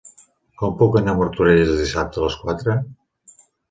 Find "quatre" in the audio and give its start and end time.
2.43-2.83